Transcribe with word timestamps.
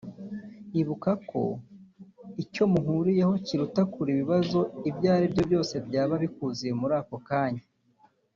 Ibuka 0.79 1.11
ko 1.29 1.41
icyo 2.43 2.63
muhuriyeho 2.71 3.33
kiruta 3.45 3.81
kure 3.91 4.09
ibibazo 4.15 4.59
ibyo 4.89 5.07
aribyo 5.15 5.41
byose 5.49 5.73
byaba 5.87 6.13
bikuziye 6.23 6.73
muri 6.81 6.93
ako 7.01 7.17
kanya 7.27 7.63